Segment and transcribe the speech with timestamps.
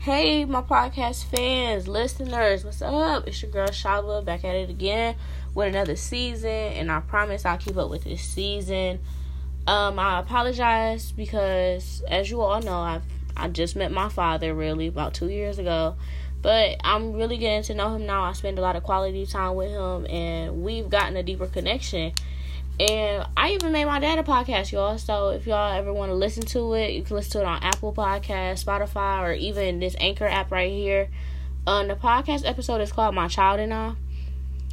[0.00, 3.28] Hey, my podcast fans, listeners, what's up?
[3.28, 5.14] It's your girl Shava back at it again
[5.54, 9.00] with another season, and I promise I'll keep up with this season.
[9.66, 13.02] Um, I apologize because, as you all know, I've
[13.36, 15.96] I just met my father really about two years ago,
[16.40, 18.22] but I'm really getting to know him now.
[18.22, 22.14] I spend a lot of quality time with him, and we've gotten a deeper connection.
[22.80, 24.96] And I even made my dad a podcast, y'all.
[24.96, 27.62] So if y'all ever want to listen to it, you can listen to it on
[27.62, 31.10] Apple Podcast, Spotify, or even this Anchor app right here.
[31.66, 33.92] Um, the podcast episode is called My Child and I.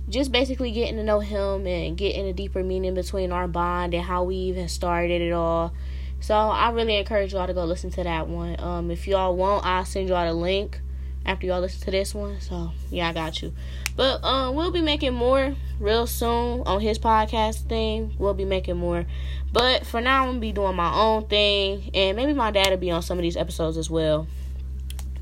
[0.07, 4.03] Just basically getting to know him and getting a deeper meaning between our bond and
[4.03, 5.73] how we even started it all.
[6.21, 8.57] So I really encourage y'all to go listen to that one.
[8.57, 10.79] Um, if y'all want, I'll send y'all the link
[11.25, 12.39] after y'all listen to this one.
[12.39, 13.51] So yeah, I got you.
[13.97, 18.13] But um, we'll be making more real soon on his podcast thing.
[18.17, 19.05] We'll be making more.
[19.51, 22.77] But for now, I'm gonna be doing my own thing, and maybe my dad will
[22.77, 24.27] be on some of these episodes as well.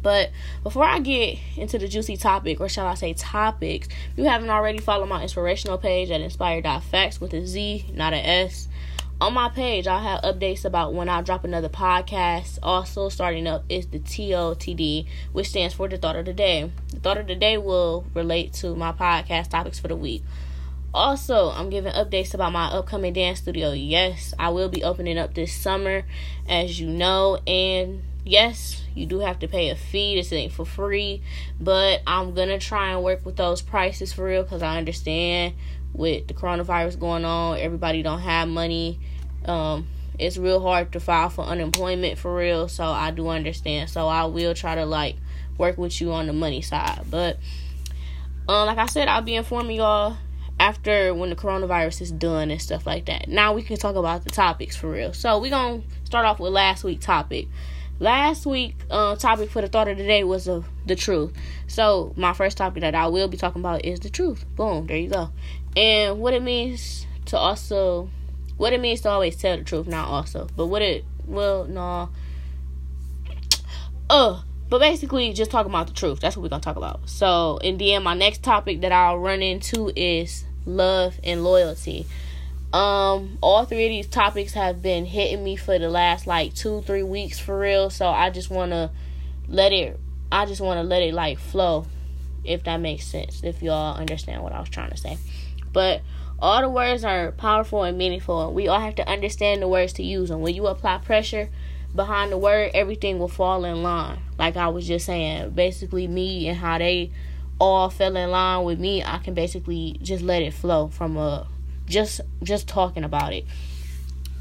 [0.01, 0.29] But
[0.61, 4.51] before I get into the juicy topic, or shall I say topics, if you haven't
[4.51, 8.67] already followed my inspirational page at inspired.facts with a Z, not a S
[9.21, 12.59] on my page, I'll have updates about when I drop another podcast.
[12.61, 16.69] Also, starting up is the TOTD, which stands for the thought of the day.
[16.89, 20.23] The thought of the day will relate to my podcast topics for the week.
[20.93, 23.71] Also, I'm giving updates about my upcoming dance studio.
[23.71, 26.03] Yes, I will be opening up this summer,
[26.47, 30.15] as you know, and yes, you do have to pay a fee.
[30.15, 31.21] This ain't for free,
[31.59, 35.55] but I'm gonna try and work with those prices for real because I understand
[35.97, 38.99] with the coronavirus going on, everybody don't have money.
[39.45, 39.87] Um,
[40.19, 43.89] it's real hard to file for unemployment for real, so I do understand.
[43.89, 45.15] So I will try to like
[45.57, 47.01] work with you on the money side.
[47.09, 47.37] But
[48.47, 50.17] um, like I said, I'll be informing y'all
[50.59, 53.27] after when the coronavirus is done and stuff like that.
[53.27, 55.13] Now we can talk about the topics for real.
[55.13, 57.47] So we're gonna start off with last week topic.
[57.97, 61.33] Last week uh, topic for the thought of the day was the truth.
[61.67, 64.45] So my first topic that I will be talking about is the truth.
[64.55, 65.31] Boom, there you go
[65.75, 68.09] and what it means to also
[68.57, 72.09] what it means to always tell the truth not also but what it well no.
[74.09, 76.19] Uh but basically just talking about the truth.
[76.19, 77.07] That's what we're gonna talk about.
[77.07, 82.05] So and then my next topic that i'll run into is love and loyalty.
[82.73, 86.81] Um all three of these topics have been hitting me for the last like two
[86.81, 87.89] three weeks for real.
[87.89, 88.91] So i just want to
[89.47, 89.99] let it
[90.31, 91.85] i just want to let it like flow
[92.43, 95.17] if that makes sense if y'all understand what i was trying to say
[95.75, 96.01] but
[96.39, 100.03] all the words are powerful and meaningful, we all have to understand the words to
[100.03, 100.39] use them.
[100.39, 101.49] When you apply pressure
[101.93, 104.19] behind the word, everything will fall in line.
[104.39, 107.11] Like I was just saying, basically, me and how they
[107.59, 111.45] all fell in line with me, I can basically just let it flow from a
[111.87, 113.43] just just talking about it.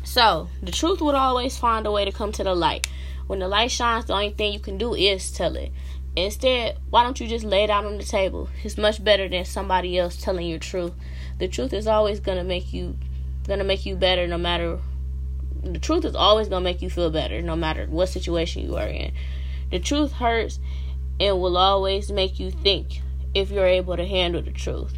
[0.05, 2.87] So the truth would always find a way to come to the light.
[3.27, 5.73] When the light shines, the only thing you can do is tell it.
[6.17, 8.49] Instead, why don't you just lay it out on the table?
[8.62, 10.93] It's much better than somebody else telling your truth
[11.39, 12.97] the truth is always gonna make you
[13.47, 14.78] gonna make you better no matter
[15.62, 18.87] the truth is always gonna make you feel better no matter what situation you are
[18.87, 19.12] in.
[19.71, 20.59] The truth hurts
[21.19, 23.00] and will always make you think
[23.34, 24.94] if you're able to handle the truth.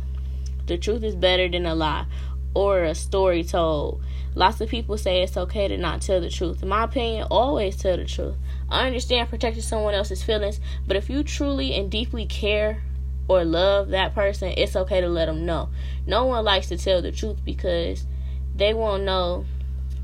[0.67, 2.07] The truth is better than a lie
[2.55, 4.03] or a story told.
[4.35, 6.63] Lots of people say it's okay to not tell the truth.
[6.63, 8.37] In my opinion, always tell the truth.
[8.69, 12.83] I understand protecting someone else's feelings, but if you truly and deeply care
[13.29, 15.69] or love that person, it's okay to let them know.
[16.07, 18.07] No one likes to tell the truth because
[18.55, 19.45] they won't know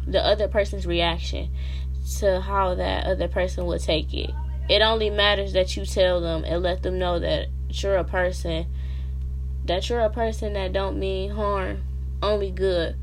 [0.06, 1.50] the other person's reaction
[2.18, 4.30] to how that other person will take it.
[4.68, 8.66] It only matters that you tell them and let them know that you're a person
[9.64, 11.82] that you're a person that don't mean harm,
[12.22, 12.96] only good.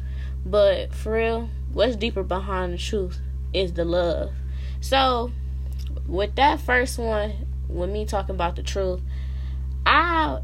[0.46, 3.19] But for real, what's deeper behind the truth
[3.53, 4.31] is the love.
[4.81, 5.31] So,
[6.07, 9.01] with that first one, with me talking about the truth,
[9.85, 10.40] I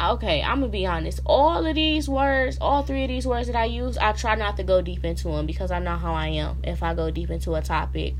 [0.00, 1.20] okay, I'm gonna be honest.
[1.24, 4.56] All of these words, all three of these words that I use, I try not
[4.56, 6.58] to go deep into them because I know how I am.
[6.64, 8.14] If I go deep into a topic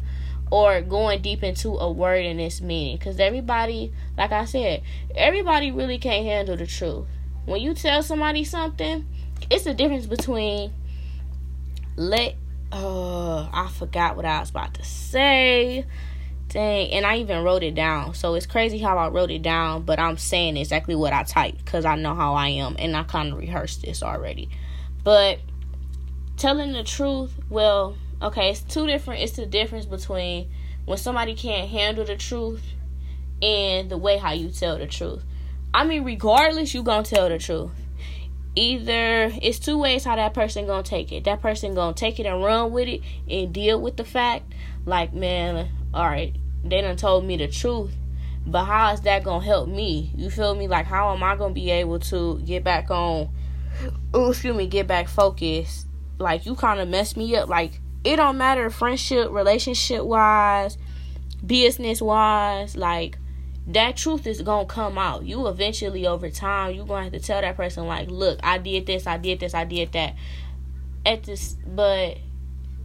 [0.50, 4.82] or going deep into a word and its meaning, because everybody, like I said,
[5.14, 7.06] everybody really can't handle the truth.
[7.44, 9.06] When you tell somebody something,
[9.50, 10.72] it's the difference between
[11.96, 12.34] let.
[12.70, 15.86] Uh, I forgot what I was about to say.
[16.48, 18.14] Dang, and I even wrote it down.
[18.14, 21.62] So it's crazy how I wrote it down, but I'm saying exactly what I typed
[21.64, 24.48] because I know how I am and I kind of rehearsed this already.
[25.04, 25.40] But
[26.38, 29.22] telling the truth, well, okay, it's two different.
[29.22, 30.48] It's the difference between
[30.86, 32.62] when somebody can't handle the truth
[33.42, 35.22] and the way how you tell the truth.
[35.74, 37.72] I mean, regardless, you gonna tell the truth.
[38.54, 41.24] Either it's two ways how that person gonna take it.
[41.24, 44.52] That person gonna take it and run with it and deal with the fact,
[44.86, 47.94] like man, all right, they done told me the truth.
[48.46, 50.12] But how is that gonna help me?
[50.16, 50.68] You feel me?
[50.68, 53.28] Like how am I gonna be able to get back on?
[54.14, 55.86] Oh, excuse me, get back focused.
[56.18, 57.48] Like you kind of messed me up.
[57.48, 60.78] Like it don't matter friendship, relationship wise,
[61.44, 62.76] business wise.
[62.76, 63.18] Like
[63.68, 65.26] that truth is gonna come out.
[65.26, 68.86] You eventually over time you gonna have to tell that person like, look, I did
[68.86, 70.14] this, I did this, I did that.
[71.04, 72.18] At this, but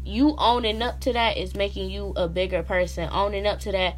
[0.06, 3.10] you owning up to that is making you a bigger person.
[3.12, 3.98] Owning up to that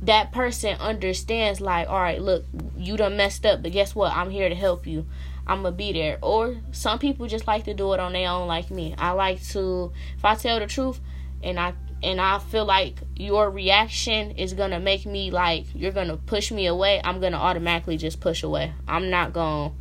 [0.00, 2.44] that person understands like all right look
[2.76, 4.12] you done messed up but guess what?
[4.12, 5.06] I'm here to help you.
[5.46, 6.18] I'm gonna be there.
[6.22, 8.94] Or some people just like to do it on their own like me.
[8.96, 11.00] I like to if i tell the truth
[11.42, 16.16] and i and i feel like your reaction is gonna make me like you're gonna
[16.16, 18.72] push me away i'm gonna automatically just push away.
[18.86, 19.72] I'm not gonna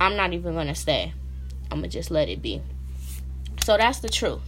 [0.00, 1.12] i'm not even gonna stay.
[1.70, 2.62] I'm gonna just let it be.
[3.62, 4.40] So that's the truth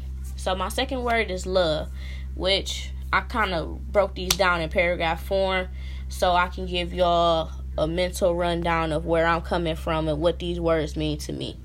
[0.47, 1.89] so my second word is love
[2.37, 5.67] which I kind of broke these down in paragraph form
[6.09, 10.39] so I can give y'all a mental rundown of where I'm coming from and what
[10.39, 11.59] these words mean to me.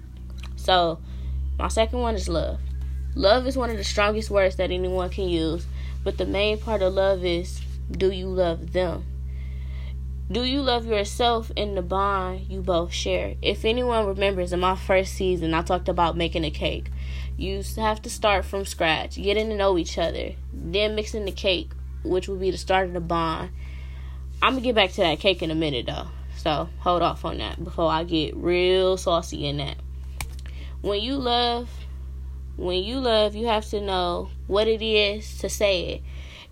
[0.56, 1.00] So,
[1.60, 2.60] my second one is love.
[3.14, 5.64] Love is one of the strongest words that anyone can use,
[6.04, 7.62] but the main part of love is
[7.92, 9.06] do you love them?
[10.32, 13.36] Do you love yourself in the bond you both share?
[13.42, 16.90] If anyone remembers in my first season, I talked about making a cake.
[17.36, 21.72] You have to start from scratch, getting to know each other, then mixing the cake,
[22.04, 23.50] which will be the start of the bond.
[24.42, 26.08] I'm gonna get back to that cake in a minute though,
[26.38, 29.78] so hold off on that before I get real saucy in that.
[30.82, 31.70] When you love,
[32.56, 36.02] when you love, you have to know what it is to say it.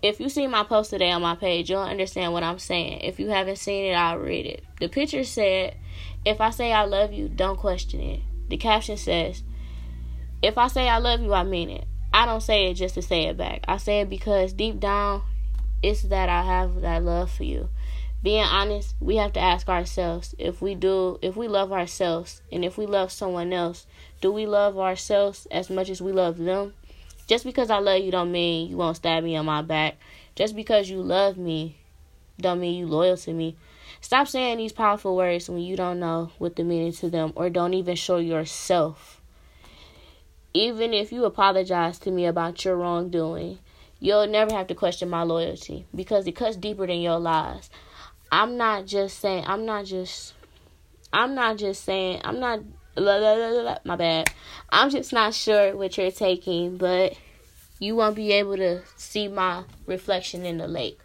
[0.01, 3.01] If you see my post today on my page, you'll understand what I'm saying.
[3.01, 4.63] If you haven't seen it, I'll read it.
[4.80, 5.75] The picture said,
[6.24, 8.22] If I say I love you, don't question it.
[8.50, 9.44] The caption says,
[10.42, 11.86] if I say I love you, I mean it.
[12.13, 13.66] I don't say it just to say it back.
[13.68, 15.22] I say it because deep down,
[15.84, 17.69] it's that I have that love for you.
[18.24, 22.63] Being honest, we have to ask ourselves if we do, if we love ourselves, and
[22.66, 23.86] if we love someone else,
[24.22, 26.74] do we love ourselves as much as we love them?
[27.30, 29.96] Just because I love you don't mean you won't stab me on my back.
[30.36, 31.78] Just because you love me
[32.42, 33.56] don't mean you loyal to me.
[34.02, 37.50] Stop saying these powerful words when you don't know what the meaning to them or
[37.50, 39.20] don't even show yourself
[40.54, 43.60] even if you apologize to me about your wrongdoing,
[44.00, 47.70] you'll never have to question my loyalty because it cuts deeper than your lies.
[48.32, 50.34] I'm not just saying, I'm not just,
[51.14, 52.62] I'm not just saying, I'm not,
[53.00, 54.31] blah, blah, blah, my bad.
[54.69, 57.13] I'm just not sure what you're taking, but
[57.80, 61.00] you won't be able to see my reflection in the lake.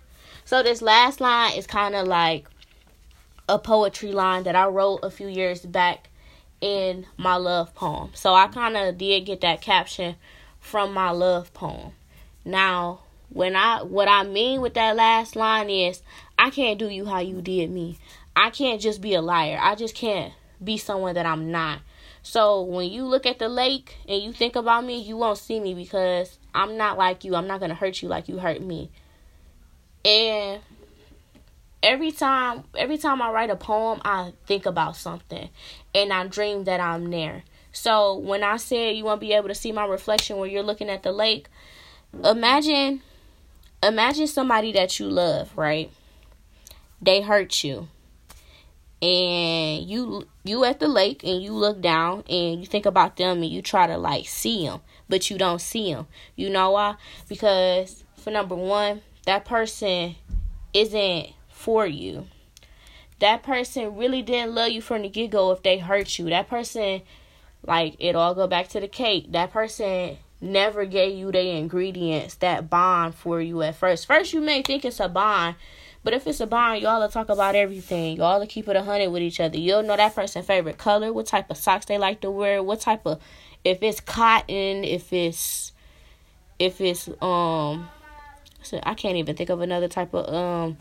[0.44, 2.46] So this last line is kind of like
[3.48, 6.10] a poetry line that I wrote a few years back
[6.60, 8.10] in my love poem.
[8.14, 10.16] So I kind of did get that caption
[10.60, 11.92] from my love poem.
[12.44, 13.00] Now,
[13.30, 16.02] when I what I mean with that last line is
[16.38, 17.98] I can't do you how you did me.
[18.36, 19.58] I can't just be a liar.
[19.60, 20.32] I just can't
[20.62, 21.80] be someone that I'm not.
[22.22, 25.60] So when you look at the lake and you think about me, you won't see
[25.60, 27.34] me because I'm not like you.
[27.34, 28.90] I'm not going to hurt you like you hurt me.
[30.04, 30.60] And
[31.82, 35.50] every time every time I write a poem, I think about something
[35.94, 37.44] and I dream that I'm there.
[37.72, 40.88] So when I said you won't be able to see my reflection when you're looking
[40.88, 41.48] at the lake,
[42.24, 43.02] imagine
[43.82, 45.90] imagine somebody that you love, right?
[47.02, 47.88] They hurt you.
[49.04, 53.42] And you you at the lake and you look down and you think about them
[53.42, 54.80] and you try to like see them,
[55.10, 56.06] but you don't see them.
[56.36, 56.94] You know why?
[57.28, 60.14] Because for number 1, that person
[60.72, 62.28] isn't for you.
[63.18, 66.30] That person really didn't love you from the get go if they hurt you.
[66.30, 67.02] That person,
[67.62, 69.32] like, it all go back to the cake.
[69.32, 74.06] That person never gave you the ingredients, that bond for you at first.
[74.06, 75.56] First, you may think it's a bond,
[76.04, 78.18] but if it's a bond, y'all will talk about everything.
[78.18, 79.58] Y'all will keep it a hundred with each other.
[79.58, 82.80] You'll know that person's favorite color, what type of socks they like to wear, what
[82.80, 83.20] type of
[83.64, 85.72] if it's cotton, if it's
[86.58, 87.88] if it's um
[88.82, 90.76] I can't even think of another type of um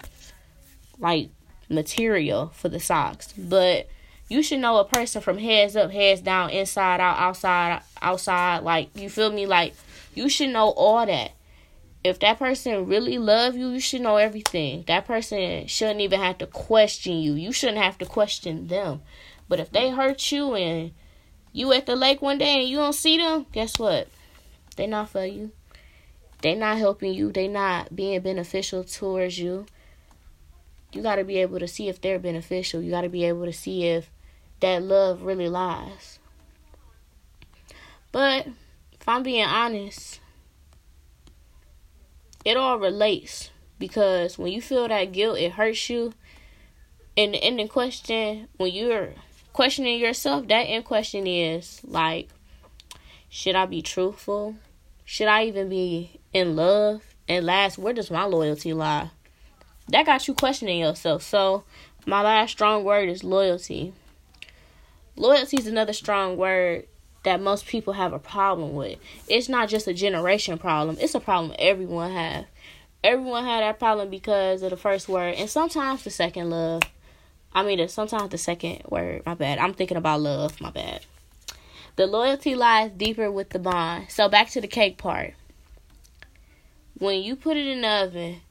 [1.00, 1.30] like
[1.70, 3.34] material for the socks.
[3.38, 3.88] But
[4.27, 8.63] you should know a person from heads up, heads down, inside out, outside, outside.
[8.63, 9.46] Like you feel me?
[9.46, 9.74] Like
[10.15, 11.32] you should know all that.
[12.03, 14.83] If that person really love you, you should know everything.
[14.88, 17.33] That person shouldn't even have to question you.
[17.33, 19.01] You shouldn't have to question them.
[19.48, 20.91] But if they hurt you and
[21.53, 24.10] you at the lake one day and you don't see them, guess what?
[24.75, 25.51] They not for you.
[26.41, 27.31] They not helping you.
[27.31, 29.65] They not being beneficial towards you
[30.95, 32.81] you got to be able to see if they're beneficial.
[32.81, 34.10] You got to be able to see if
[34.60, 36.19] that love really lies.
[38.12, 40.19] But if I'm being honest,
[42.45, 46.13] it all relates because when you feel that guilt, it hurts you.
[47.15, 49.13] And the ending question, when you're
[49.53, 52.29] questioning yourself, that end question is like,
[53.29, 54.55] should I be truthful?
[55.05, 57.03] Should I even be in love?
[57.27, 59.12] And last, where does my loyalty lie?
[59.89, 61.23] That got you questioning yourself.
[61.23, 61.63] So,
[62.05, 63.93] my last strong word is loyalty.
[65.15, 66.88] Loyalty is another strong word
[67.24, 69.00] that most people have a problem with.
[69.27, 72.46] It's not just a generation problem, it's a problem everyone have.
[73.03, 76.84] Everyone had that problem because of the first word and sometimes the second love.
[77.53, 79.24] I mean, sometimes the second word.
[79.25, 79.60] My bad.
[79.60, 80.60] I'm thinking about love.
[80.60, 81.06] My bad.
[81.96, 84.10] The loyalty lies deeper with the bond.
[84.10, 85.36] So back to the cake part.
[86.98, 88.42] When you put it in the oven,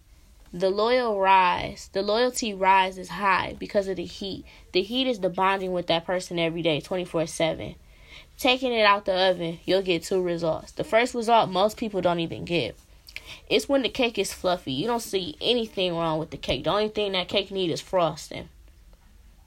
[0.53, 4.45] the loyal rise, the loyalty rises high because of the heat.
[4.73, 7.75] The heat is the bonding with that person every day, 24 7.
[8.39, 10.73] Taking it out the oven, you'll get two results.
[10.73, 12.77] The first result, most people don't even get.
[13.49, 14.73] It's when the cake is fluffy.
[14.73, 16.65] You don't see anything wrong with the cake.
[16.65, 18.49] The only thing that cake need is frosting.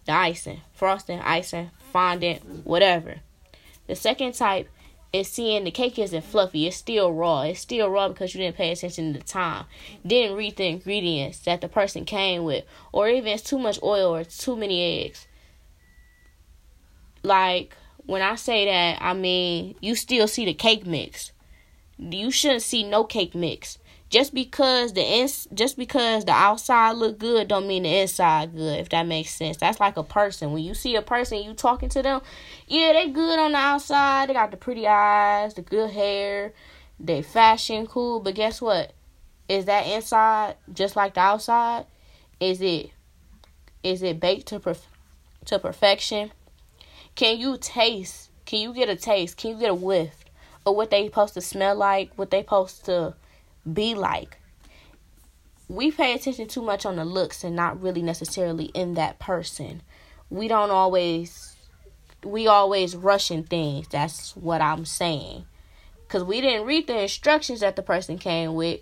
[0.06, 0.62] The icing.
[0.74, 3.16] Frosting, icing, fondant, whatever.
[3.88, 4.70] The second type
[5.12, 6.68] is seeing the cake isn't fluffy.
[6.68, 7.42] It's still raw.
[7.42, 9.66] It's still raw because you didn't pay attention to the time.
[10.06, 12.66] Didn't read the ingredients that the person came with.
[12.92, 15.28] Or even it's too much oil or too many eggs.
[17.24, 21.32] Like when I say that, I mean you still see the cake mix.
[21.98, 23.78] You shouldn't see no cake mix.
[24.10, 28.80] Just because the ins, just because the outside look good, don't mean the inside good.
[28.80, 30.54] If that makes sense, that's like a person.
[30.54, 32.22] When you see a person, you talking to them,
[32.68, 34.30] yeah, they good on the outside.
[34.30, 36.54] They got the pretty eyes, the good hair,
[37.00, 38.20] they fashion cool.
[38.20, 38.94] But guess what?
[39.50, 41.86] Is that inside just like the outside?
[42.40, 42.92] Is it
[43.84, 44.88] is it baked to perf-
[45.46, 46.32] to perfection?
[47.16, 48.30] Can you taste?
[48.46, 49.38] Can you get a taste?
[49.38, 50.26] Can you get a whiff
[50.66, 52.12] of what they supposed to smell like?
[52.16, 53.16] What they supposed to
[53.72, 54.38] be like?
[55.70, 59.82] We pay attention too much on the looks and not really necessarily in that person.
[60.30, 61.56] We don't always
[62.24, 63.88] we always rushing things.
[63.88, 65.46] That's what I'm saying.
[66.10, 68.82] Cuz we didn't read the instructions that the person came with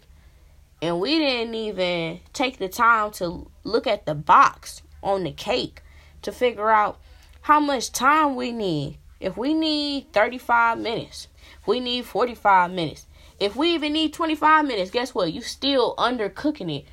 [0.82, 5.82] and we didn't even take the time to look at the box on the cake
[6.24, 7.00] to figure out
[7.44, 8.98] how much time we need.
[9.20, 11.28] If we need 35 minutes,
[11.66, 13.06] we need 45 minutes,
[13.40, 15.34] if we even need 25 minutes, guess what?
[15.34, 16.86] You still undercooking it.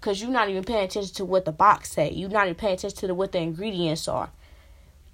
[0.00, 2.12] Cause you're not even paying attention to what the box say.
[2.12, 4.30] You're not even paying attention to what the ingredients are.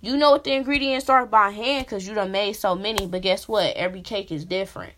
[0.02, 3.22] You know what the ingredients are by hand because you done made so many, but
[3.22, 3.76] guess what?
[3.76, 4.94] Every cake is different.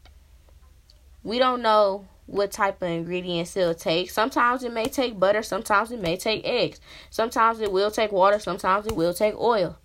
[1.22, 4.10] We don't know what type of ingredients it'll take.
[4.10, 6.80] Sometimes it may take butter, sometimes it may take eggs.
[7.10, 9.76] Sometimes it will take water, sometimes it will take oil.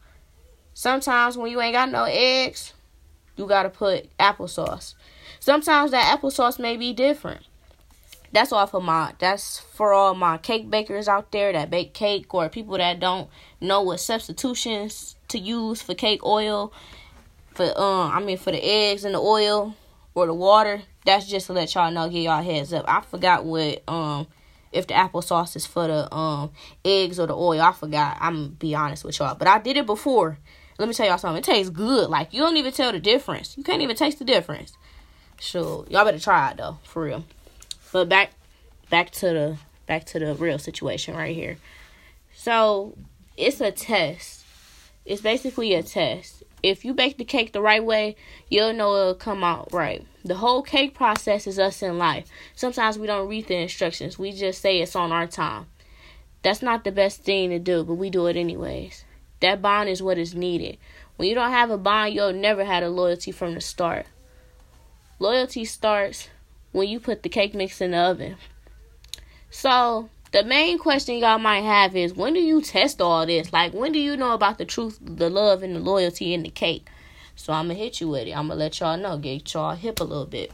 [0.73, 2.73] Sometimes when you ain't got no eggs,
[3.35, 4.93] you gotta put applesauce.
[5.41, 7.41] Sometimes that applesauce may be different.
[8.31, 12.33] That's all for my that's for all my cake bakers out there that bake cake
[12.33, 16.71] or people that don't know what substitutions to use for cake oil
[17.53, 19.75] for um I mean for the eggs and the oil
[20.17, 20.81] or the water.
[21.05, 22.85] That's just to let y'all know, give y'all heads up.
[22.87, 24.25] I forgot what um
[24.71, 26.49] if the applesauce is for the um
[26.83, 27.61] eggs or the oil.
[27.61, 28.17] I forgot.
[28.19, 29.35] I'm be honest with y'all.
[29.35, 30.39] But I did it before.
[30.79, 31.37] Let me tell y'all something.
[31.37, 32.09] It tastes good.
[32.09, 33.55] Like you don't even tell the difference.
[33.57, 34.73] You can't even taste the difference.
[35.39, 37.23] So y'all better try it though, for real.
[37.91, 38.31] But back
[38.89, 41.57] back to the back to the real situation right here.
[42.33, 42.97] So
[43.37, 44.45] it's a test.
[45.05, 48.15] It's basically a test if you bake the cake the right way,
[48.49, 50.05] you'll know it'll come out right.
[50.25, 52.27] The whole cake process is us in life.
[52.55, 55.67] Sometimes we don't read the instructions, we just say it's on our time.
[56.43, 59.03] That's not the best thing to do, but we do it anyways.
[59.39, 60.77] That bond is what is needed.
[61.15, 64.05] When you don't have a bond, you'll never have a loyalty from the start.
[65.19, 66.29] Loyalty starts
[66.71, 68.37] when you put the cake mix in the oven.
[69.49, 73.51] So, the main question y'all might have is when do you test all this?
[73.51, 76.51] Like when do you know about the truth, the love and the loyalty in the
[76.51, 76.87] cake?
[77.35, 78.37] So I'm gonna hit you with it.
[78.37, 80.51] I'm gonna let y'all know, get y'all hip a little bit.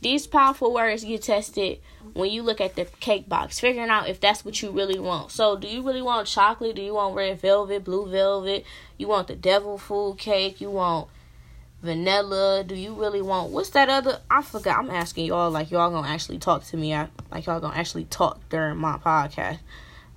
[0.00, 1.78] These powerful words get tested
[2.12, 5.30] when you look at the cake box, figuring out if that's what you really want.
[5.30, 6.74] So, do you really want chocolate?
[6.74, 8.64] Do you want red velvet, blue velvet?
[8.98, 10.60] You want the devil food cake?
[10.60, 11.06] You want
[11.82, 12.64] vanilla?
[12.64, 14.20] Do you really want what's that other?
[14.30, 14.78] I forgot.
[14.78, 16.94] I'm asking y'all like y'all gonna actually talk to me.
[16.94, 19.58] I, Like y'all gonna actually talk during my podcast.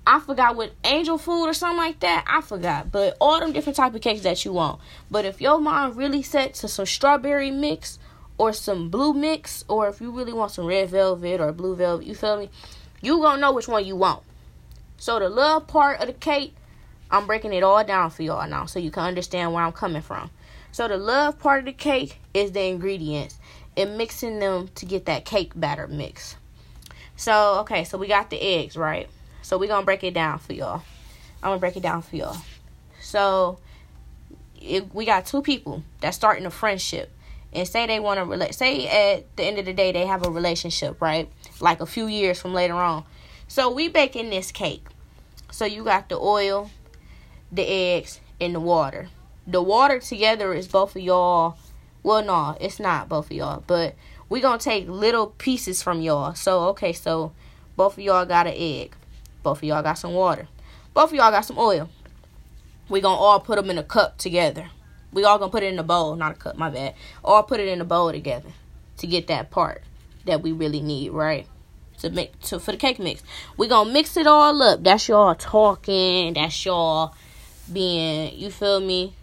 [0.06, 2.24] I forgot what angel food or something like that.
[2.28, 4.80] I forgot, but all them different type of cakes that you want.
[5.10, 7.98] But if your mind really set to some strawberry mix
[8.36, 12.06] or some blue mix, or if you really want some red velvet or blue velvet,
[12.06, 12.50] you feel me?
[13.00, 14.22] You gonna know which one you want.
[14.98, 16.54] So the love part of the cake,
[17.10, 20.02] I'm breaking it all down for y'all now, so you can understand where I'm coming
[20.02, 20.30] from.
[20.72, 23.38] So the love part of the cake is the ingredients
[23.76, 26.36] and mixing them to get that cake batter mix.
[27.16, 29.08] So, okay, so we got the eggs, right?
[29.42, 30.82] So we're gonna break it down for y'all.
[31.42, 32.36] I'm gonna break it down for y'all.
[33.00, 33.58] So
[34.60, 37.10] if we got two people that starting a friendship
[37.52, 40.26] and say they want to relate say at the end of the day they have
[40.26, 41.30] a relationship, right?
[41.60, 43.04] Like a few years from later on.
[43.46, 44.86] So we baking this cake.
[45.50, 46.70] So you got the oil,
[47.52, 49.08] the eggs, and the water.
[49.46, 51.58] The water together is both of y'all.
[52.02, 53.94] Well, no, it's not both of y'all, but
[54.28, 56.34] we gonna take little pieces from y'all.
[56.34, 57.32] So okay, so
[57.76, 58.94] both of y'all got an egg.
[59.42, 60.48] Both of y'all got some water.
[60.94, 61.88] Both of y'all got some oil.
[62.88, 64.70] We gonna all put them in a cup together.
[65.12, 66.94] We all gonna put it in a bowl, not a cup, my bad.
[67.24, 68.50] All put it in a bowl together
[68.98, 69.82] to get that part
[70.24, 71.46] that we really need, right?
[71.98, 73.22] To make to for the cake mix.
[73.56, 74.82] We gonna mix it all up.
[74.82, 76.34] That's y'all talking.
[76.34, 77.14] That's y'all
[77.72, 78.36] being.
[78.38, 79.14] You feel me?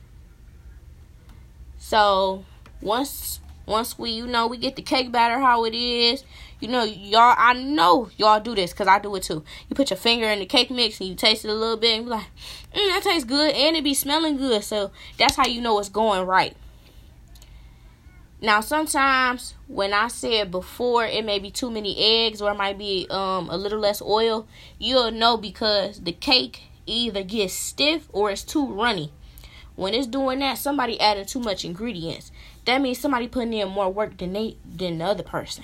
[1.82, 2.46] So
[2.80, 6.24] once once we you know we get the cake batter how it is
[6.62, 9.44] you know, y'all, I know y'all do this because I do it too.
[9.68, 11.98] You put your finger in the cake mix and you taste it a little bit
[11.98, 12.28] and be like,
[12.74, 14.64] mm, that tastes good and it be smelling good.
[14.64, 16.56] So that's how you know it's going right.
[18.44, 22.78] Now, sometimes when I said before it may be too many eggs or it might
[22.78, 24.48] be um, a little less oil,
[24.78, 29.12] you'll know because the cake either gets stiff or it's too runny.
[29.82, 32.32] When it's doing that, somebody adding too much ingredients.
[32.66, 35.64] That means somebody putting in more work than they than the other person.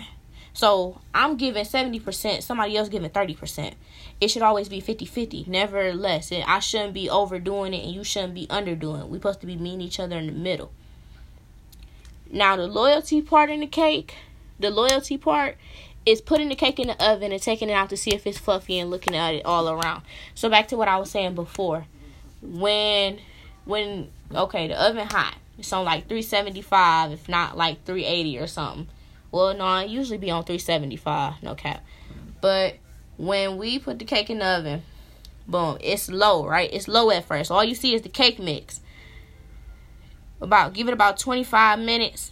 [0.53, 3.73] So I'm giving 70%, somebody else giving 30%.
[4.19, 6.31] It should always be 50 50, never less.
[6.31, 9.07] And I shouldn't be overdoing it and you shouldn't be underdoing.
[9.07, 10.71] We're supposed to be meeting each other in the middle.
[12.31, 14.15] Now, the loyalty part in the cake,
[14.59, 15.57] the loyalty part
[16.07, 18.39] is putting the cake in the oven and taking it out to see if it's
[18.39, 20.01] fluffy and looking at it all around.
[20.33, 21.85] So back to what I was saying before.
[22.41, 23.19] When
[23.67, 25.35] when okay, the oven hot.
[25.57, 28.87] It's on like 375 if not like 380 or something.
[29.31, 31.83] Well, no, I usually be on 375, no cap.
[32.41, 32.75] But
[33.17, 34.83] when we put the cake in the oven,
[35.47, 36.69] boom, it's low, right?
[36.71, 37.51] It's low at first.
[37.51, 38.81] All you see is the cake mix.
[40.39, 42.31] About give it about 25 minutes.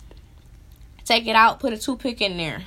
[1.03, 2.63] Take it out, put a toothpick in there.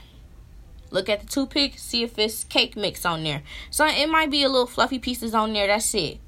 [0.90, 3.42] Look at the toothpick, see if it's cake mix on there.
[3.70, 5.66] So it might be a little fluffy pieces on there.
[5.66, 6.18] That's it.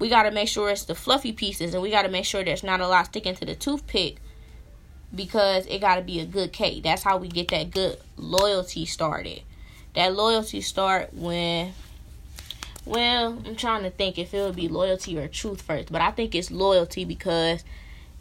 [0.00, 2.42] We got to make sure it's the fluffy pieces and we got to make sure
[2.42, 4.16] there's not a lot sticking to the toothpick
[5.14, 6.82] because it got to be a good cake.
[6.82, 9.42] That's how we get that good loyalty started.
[9.94, 11.74] That loyalty start when
[12.86, 16.10] well, I'm trying to think if it would be loyalty or truth first, but I
[16.10, 17.62] think it's loyalty because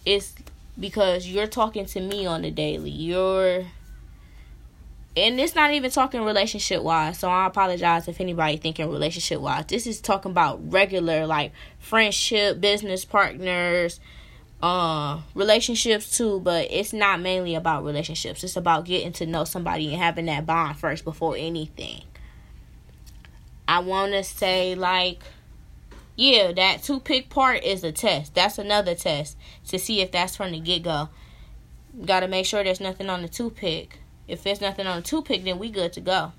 [0.05, 0.35] it's
[0.79, 2.91] because you're talking to me on the daily.
[2.91, 3.65] You're
[5.17, 9.65] and it's not even talking relationship wise, so I apologize if anybody thinking relationship wise.
[9.65, 13.99] This is talking about regular like friendship, business partners,
[14.61, 18.43] uh relationships too but it's not mainly about relationships.
[18.43, 22.03] It's about getting to know somebody and having that bond first before anything.
[23.67, 25.23] I want to say like
[26.17, 28.35] yeah that two pick part is a test.
[28.35, 29.37] That's another test
[29.69, 31.09] to see if that's from the get-go.
[32.05, 35.03] Got to make sure there's nothing on the two pick if there's nothing on the
[35.03, 36.31] two pick then we good to go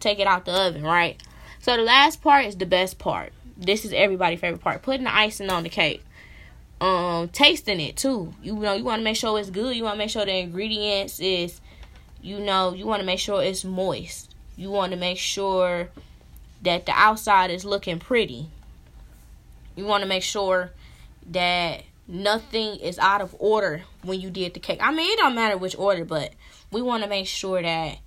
[0.00, 1.22] take it out the oven right
[1.60, 5.14] so the last part is the best part this is everybody's favorite part putting the
[5.14, 6.02] icing on the cake
[6.80, 8.34] um tasting it too.
[8.42, 9.76] You know, you want to make sure it's good.
[9.76, 11.60] You want to make sure the ingredients is
[12.20, 14.34] you know, you want to make sure it's moist.
[14.56, 15.90] You want to make sure
[16.62, 18.48] that the outside is looking pretty.
[19.76, 20.70] You want to make sure
[21.30, 24.78] that nothing is out of order when you did the cake.
[24.82, 26.32] I mean, it don't matter which order, but
[26.70, 27.98] we want to make sure that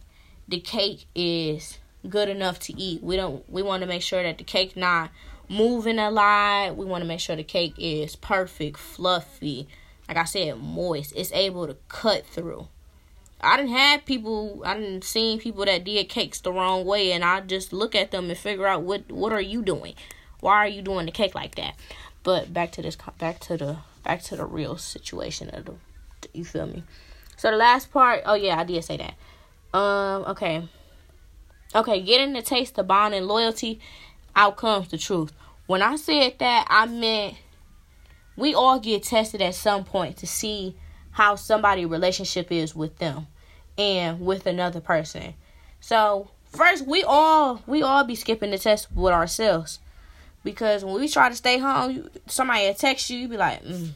[0.48, 3.04] the cake is good enough to eat.
[3.04, 5.10] We don't we want to make sure that the cake not
[5.50, 6.76] moving a lot.
[6.76, 9.68] We want to make sure the cake is perfect, fluffy.
[10.08, 11.14] Like I said, moist.
[11.16, 12.68] It's able to cut through.
[13.42, 14.64] I didn't have people.
[14.66, 18.12] I didn't seen people that did cakes the wrong way, and I just look at
[18.12, 19.94] them and figure out what what are you doing?
[20.40, 21.76] Why are you doing the cake like that?
[22.24, 22.98] But back to this.
[23.20, 25.74] Back to the back to the real situation of the.
[26.34, 26.84] You feel me?
[27.36, 28.24] So the last part.
[28.26, 29.78] Oh yeah, I did say that.
[29.78, 30.26] Um.
[30.28, 30.68] Okay.
[31.76, 32.02] Okay.
[32.02, 33.80] Getting the taste, the bond, and loyalty
[34.36, 35.32] out comes the truth.
[35.66, 37.36] When I said that, I meant
[38.36, 40.76] we all get tested at some point to see
[41.12, 43.28] how somebody relationship is with them
[43.78, 45.34] and with another person.
[45.80, 49.80] So first we all we all be skipping the test with ourselves.
[50.44, 53.90] Because when we try to stay home, somebody text you, you be like, mm,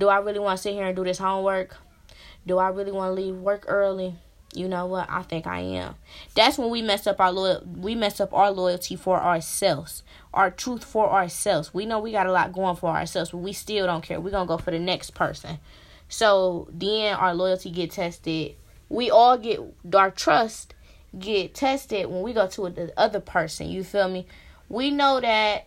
[0.00, 1.76] do I really want to sit here and do this homework?
[2.46, 4.16] Do I really want to leave work early?
[4.52, 5.94] you know what i think i am
[6.34, 10.02] that's when we mess up our loyal we mess up our loyalty for ourselves
[10.34, 13.52] our truth for ourselves we know we got a lot going for ourselves but we
[13.52, 15.60] still don't care we're gonna go for the next person
[16.08, 18.56] so then our loyalty get tested
[18.88, 19.60] we all get
[19.94, 20.74] our trust
[21.18, 23.68] get tested when we go to the other person.
[23.68, 24.26] You feel me?
[24.68, 25.66] We know that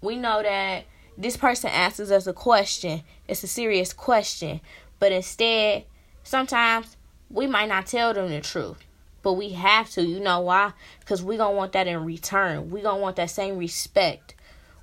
[0.00, 0.84] we know that
[1.18, 3.02] this person asks us a question.
[3.26, 4.60] It's a serious question.
[5.00, 5.84] But instead,
[6.22, 6.96] sometimes
[7.28, 8.78] we might not tell them the truth.
[9.22, 10.02] But we have to.
[10.02, 10.72] You know why?
[11.00, 12.70] Because we going to want that in return.
[12.70, 14.36] we going to want that same respect.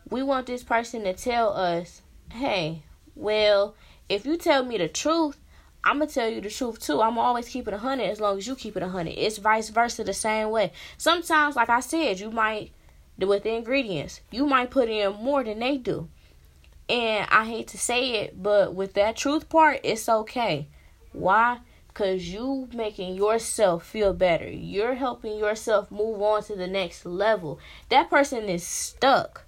[0.10, 2.84] We want this person to tell us, hey,
[3.16, 3.76] well,
[4.10, 5.40] if you tell me the truth,
[5.84, 7.02] I'm gonna tell you the truth too.
[7.02, 9.14] I'm always keep it a hundred as long as you keep it a hundred.
[9.18, 10.72] It's vice versa the same way.
[10.98, 12.72] Sometimes, like I said, you might
[13.20, 16.10] do with the ingredients, you might put in more than they do.
[16.88, 20.68] And I hate to say it, but with that truth part, it's okay.
[21.14, 21.60] Why?
[21.96, 24.50] Cause you making yourself feel better.
[24.50, 27.58] You're helping yourself move on to the next level.
[27.88, 29.46] That person is stuck.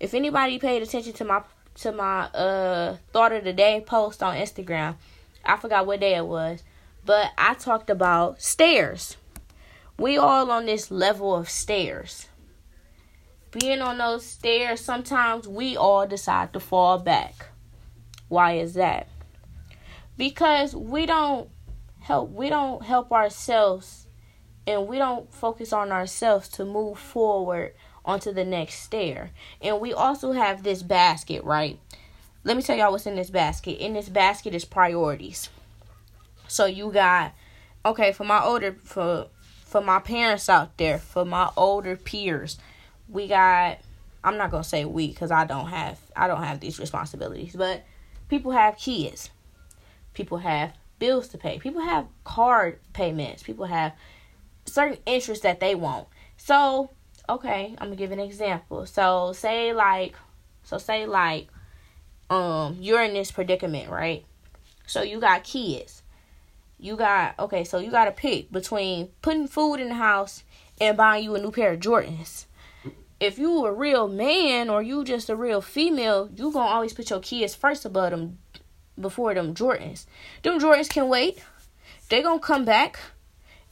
[0.00, 1.42] If anybody paid attention to my
[1.74, 4.96] to my uh thought of the day post on Instagram,
[5.44, 6.62] I forgot what day it was,
[7.04, 9.18] but I talked about stairs.
[9.98, 12.29] We all on this level of stairs.
[13.50, 17.46] Being on those stairs, sometimes we all decide to fall back.
[18.28, 19.08] Why is that?
[20.16, 21.48] Because we don't
[22.00, 24.06] help we don't help ourselves
[24.66, 29.30] and we don't focus on ourselves to move forward onto the next stair.
[29.60, 31.78] And we also have this basket, right?
[32.44, 33.82] let me tell y'all what's in this basket.
[33.82, 35.50] In this basket is priorities.
[36.48, 37.32] So you got
[37.84, 39.28] okay for my older for
[39.64, 42.58] for my parents out there, for my older peers,
[43.10, 43.78] we got
[44.22, 47.54] I'm not going to say we cuz I don't have I don't have these responsibilities,
[47.56, 47.84] but
[48.28, 49.30] people have kids.
[50.14, 51.58] People have bills to pay.
[51.58, 53.42] People have card payments.
[53.42, 53.92] People have
[54.66, 56.06] certain interests that they want.
[56.36, 56.90] So,
[57.28, 58.86] okay, I'm going to give an example.
[58.86, 60.14] So, say like
[60.62, 61.48] so say like
[62.28, 64.24] um you're in this predicament, right?
[64.86, 66.02] So you got kids.
[66.78, 70.44] You got okay, so you got to pick between putting food in the house
[70.80, 72.46] and buying you a new pair of Jordans.
[73.20, 77.10] If you a real man or you just a real female, you gonna always put
[77.10, 78.38] your kids first above them
[78.98, 80.06] before them Jordans.
[80.42, 81.44] Them Jordans can wait.
[82.08, 82.98] They gonna come back.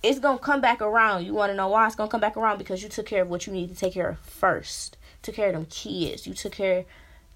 [0.03, 1.25] It's gonna come back around.
[1.25, 1.87] You wanna know why?
[1.87, 3.95] It's gonna come back around because you took care of what you need to take
[3.95, 4.99] care of first.
[5.23, 6.27] Took care of them kids.
[6.27, 6.85] You took care of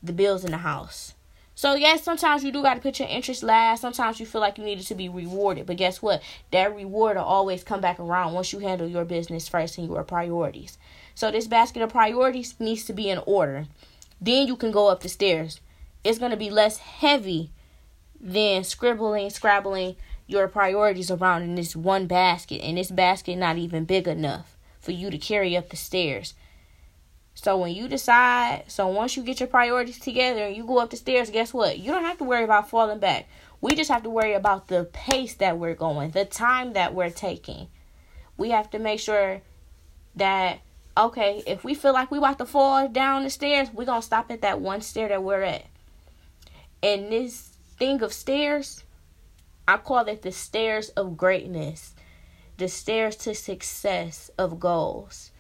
[0.03, 1.15] the bills in the house.
[1.55, 3.81] So yes, sometimes you do got to put your interest last.
[3.81, 6.23] Sometimes you feel like you needed to be rewarded, but guess what?
[6.51, 10.03] That reward will always come back around once you handle your business first and your
[10.03, 10.77] priorities.
[11.15, 13.67] So this basket of priorities needs to be in order.
[14.21, 15.61] Then you can go up the stairs.
[16.05, 17.51] It's gonna be less heavy
[18.21, 19.97] than scribbling, scrabbling
[20.27, 24.93] your priorities around in this one basket, and this basket not even big enough for
[24.93, 26.35] you to carry up the stairs.
[27.35, 30.91] So when you decide, so once you get your priorities together and you go up
[30.91, 31.79] the stairs, guess what?
[31.79, 33.29] You don't have to worry about falling back.
[33.61, 37.11] We just have to worry about the pace that we're going, the time that we're
[37.11, 37.69] taking.
[38.37, 39.41] We have to make sure
[40.17, 40.61] that
[40.97, 44.31] okay, if we feel like we about to fall down the stairs, we're gonna stop
[44.31, 45.67] at that one stair that we're at.
[46.83, 48.85] And this thing of stairs,
[49.67, 51.95] I call it the stairs of greatness,
[52.59, 55.31] the stairs to success of goals.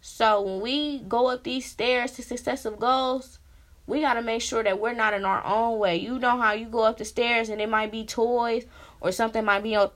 [0.00, 3.38] So when we go up these stairs to successive goals,
[3.86, 5.96] we got to make sure that we're not in our own way.
[5.96, 8.64] You know how you go up the stairs and it might be toys
[9.00, 9.90] or something might be on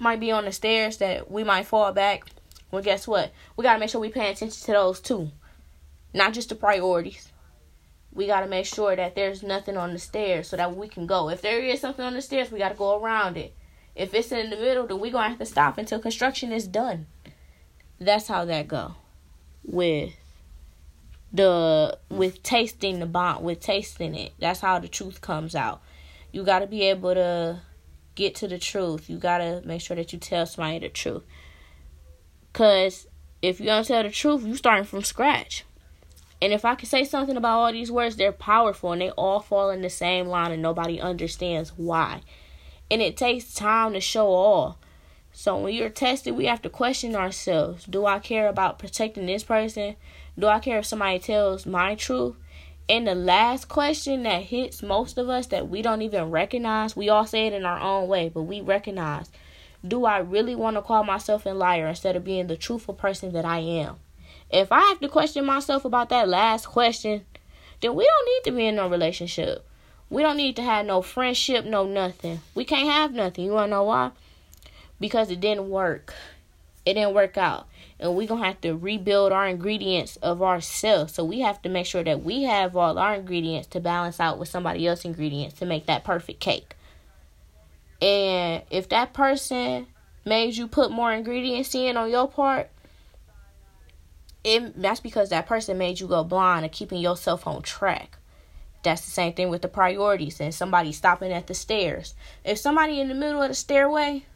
[0.00, 2.24] might be on the stairs that we might fall back.
[2.74, 3.32] Well, guess what?
[3.56, 5.30] We got to make sure we pay attention to those too.
[6.12, 7.30] Not just the priorities.
[8.12, 11.06] We got to make sure that there's nothing on the stairs so that we can
[11.06, 11.30] go.
[11.30, 13.54] If there is something on the stairs, we got to go around it.
[13.94, 16.66] If it's in the middle, then we're going to have to stop until construction is
[16.66, 17.06] done.
[17.98, 18.96] That's how that go
[19.64, 20.14] with
[21.32, 25.80] the with tasting the bond with tasting it that's how the truth comes out
[26.30, 27.60] you got to be able to
[28.14, 31.24] get to the truth you got to make sure that you tell somebody the truth
[32.54, 33.06] because
[33.42, 35.64] if you don't tell the truth you starting from scratch
[36.40, 39.40] and if i can say something about all these words they're powerful and they all
[39.40, 42.22] fall in the same line and nobody understands why
[42.90, 44.78] and it takes time to show all
[45.36, 47.86] so when you're tested, we have to question ourselves.
[47.86, 49.96] Do I care about protecting this person?
[50.38, 52.36] Do I care if somebody tells my truth?
[52.88, 57.08] And the last question that hits most of us that we don't even recognize, we
[57.08, 59.28] all say it in our own way, but we recognize
[59.86, 63.32] do I really want to call myself a liar instead of being the truthful person
[63.32, 63.96] that I am?
[64.50, 67.24] If I have to question myself about that last question,
[67.80, 69.66] then we don't need to be in no relationship.
[70.10, 72.40] We don't need to have no friendship, no nothing.
[72.54, 73.44] We can't have nothing.
[73.44, 74.12] You want to know why?
[75.00, 76.14] because it didn't work.
[76.86, 77.66] It didn't work out.
[77.98, 81.14] And we're to have to rebuild our ingredients of ourselves.
[81.14, 84.38] So we have to make sure that we have all our ingredients to balance out
[84.38, 86.74] with somebody else's ingredients to make that perfect cake.
[88.04, 89.86] And if that person
[90.26, 92.68] made you put more ingredients in on your part,
[94.44, 98.18] it that's because that person made you go blind and keeping yourself on track.
[98.82, 102.14] That's the same thing with the priorities and somebody stopping at the stairs.
[102.44, 104.26] If somebody in the middle of the stairway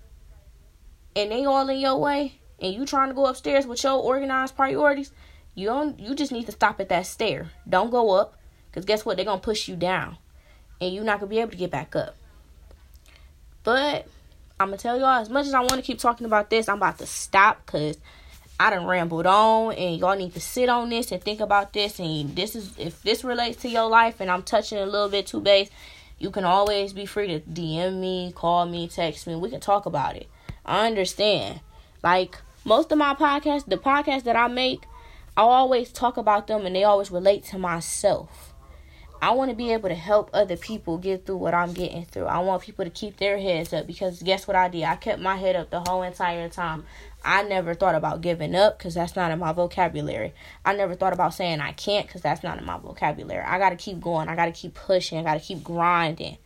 [1.14, 4.57] and they all in your way and you trying to go upstairs with your organized
[4.57, 5.12] priorities,
[5.54, 7.50] you don't you just need to stop at that stair.
[7.68, 8.38] Don't go up
[8.72, 9.18] cuz guess what?
[9.18, 10.16] They're going to push you down
[10.81, 12.14] and you're not going to be able to get back up.
[13.68, 14.07] But
[14.59, 16.78] I'm to tell y'all as much as I want to keep talking about this, I'm
[16.78, 17.98] about to stop cuz
[18.59, 21.98] I done rambled on and y'all need to sit on this and think about this
[21.98, 25.26] and this is if this relates to your life and I'm touching a little bit
[25.26, 25.68] too base,
[26.18, 29.35] you can always be free to DM me, call me, text me.
[29.35, 30.28] We can talk about it.
[30.64, 31.61] I understand.
[32.02, 34.87] Like most of my podcasts, the podcasts that I make,
[35.37, 38.47] I always talk about them and they always relate to myself.
[39.20, 42.26] I want to be able to help other people get through what I'm getting through.
[42.26, 44.85] I want people to keep their heads up because guess what I did?
[44.85, 46.85] I kept my head up the whole entire time.
[47.24, 50.35] I never thought about giving up because that's not in my vocabulary.
[50.64, 53.42] I never thought about saying I can't because that's not in my vocabulary.
[53.42, 54.28] I got to keep going.
[54.28, 55.18] I got to keep pushing.
[55.18, 56.38] I got to keep grinding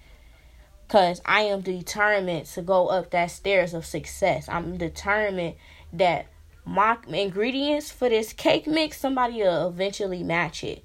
[0.86, 4.48] because I am determined to go up that stairs of success.
[4.48, 5.56] I'm determined
[5.92, 6.26] that
[6.64, 10.84] my ingredients for this cake mix, somebody will eventually match it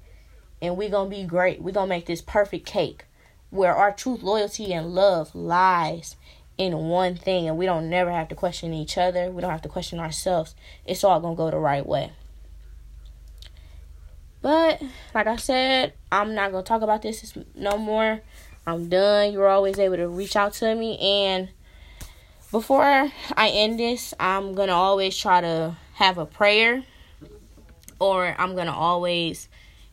[0.60, 1.60] and we're going to be great.
[1.60, 3.04] We're going to make this perfect cake
[3.50, 6.16] where our truth, loyalty, and love lies
[6.58, 9.30] in one thing, and we don't never have to question each other.
[9.30, 10.54] We don't have to question ourselves.
[10.84, 12.12] It's all going to go the right way.
[14.42, 14.82] But,
[15.14, 18.20] like I said, I'm not to talk about this no more.
[18.66, 19.32] I'm done.
[19.32, 20.98] You're always able to reach out to me.
[20.98, 21.48] And
[22.50, 26.84] before I end this, I'm to always try to have a prayer,
[27.98, 29.48] or I'm to always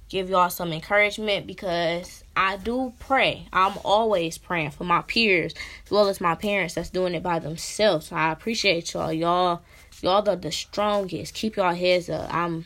[0.09, 3.47] give y'all some encouragement because I do pray.
[3.51, 5.53] I'm always praying for my peers
[5.85, 8.07] as well as my parents that's doing it by themselves.
[8.07, 9.11] So I appreciate y'all.
[9.11, 9.61] Y'all
[10.01, 11.33] y'all are the strongest.
[11.33, 12.33] Keep y'all heads up.
[12.33, 12.65] I'm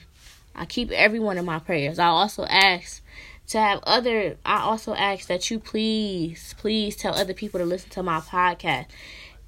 [0.55, 1.99] I keep everyone in my prayers.
[1.99, 3.01] I also ask
[3.47, 7.89] to have other I also ask that you please please tell other people to listen
[7.91, 8.85] to my podcast.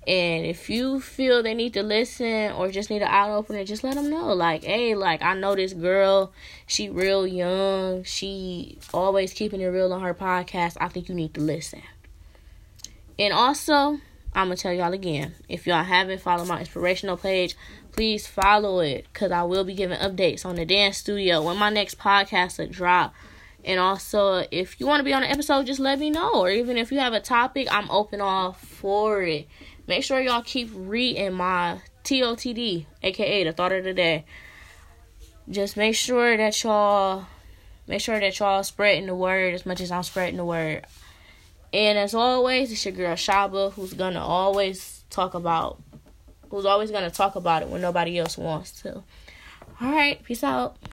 [0.08, 3.84] And if you feel they need to listen or just need an eye opener, just
[3.84, 4.34] let them know.
[4.34, 6.34] Like, hey, like I know this girl,
[6.66, 10.76] she real young, she always keeping it real on her podcast.
[10.82, 11.84] I think you need to listen.
[13.20, 14.00] And also,
[14.34, 17.56] I'm gonna tell y'all again, if y'all haven't followed my inspirational page,
[17.92, 21.70] please follow it because I will be giving updates on the dance studio when my
[21.70, 23.14] next podcast will drop.
[23.64, 26.42] And also, if you want to be on an episode, just let me know.
[26.42, 29.48] Or even if you have a topic, I'm open all for it.
[29.92, 34.24] Make sure y'all keep reading my TOTD, aka the thought of the day.
[35.50, 37.26] Just make sure that y'all
[37.88, 40.86] make sure that y'all spreading the word as much as I'm spreading the word.
[41.74, 45.84] And as always, it's your girl Shaba who's gonna always talk about
[46.50, 49.04] who's always gonna talk about it when nobody else wants to.
[49.82, 50.78] Alright, peace out.